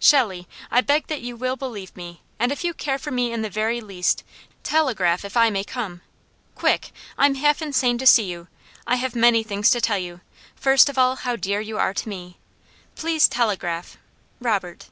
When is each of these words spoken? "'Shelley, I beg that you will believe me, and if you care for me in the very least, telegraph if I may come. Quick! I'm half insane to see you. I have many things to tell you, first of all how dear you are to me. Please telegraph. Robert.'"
"'Shelley, 0.00 0.48
I 0.70 0.80
beg 0.80 1.08
that 1.08 1.20
you 1.20 1.36
will 1.36 1.54
believe 1.54 1.94
me, 1.94 2.22
and 2.38 2.50
if 2.50 2.64
you 2.64 2.72
care 2.72 2.96
for 2.96 3.10
me 3.10 3.30
in 3.30 3.42
the 3.42 3.50
very 3.50 3.82
least, 3.82 4.24
telegraph 4.62 5.22
if 5.22 5.36
I 5.36 5.50
may 5.50 5.64
come. 5.64 6.00
Quick! 6.54 6.92
I'm 7.18 7.34
half 7.34 7.60
insane 7.60 7.98
to 7.98 8.06
see 8.06 8.22
you. 8.24 8.48
I 8.86 8.94
have 8.96 9.14
many 9.14 9.42
things 9.42 9.70
to 9.72 9.82
tell 9.82 9.98
you, 9.98 10.22
first 10.56 10.88
of 10.88 10.96
all 10.96 11.16
how 11.16 11.36
dear 11.36 11.60
you 11.60 11.76
are 11.76 11.92
to 11.92 12.08
me. 12.08 12.38
Please 12.96 13.28
telegraph. 13.28 13.98
Robert.'" 14.40 14.88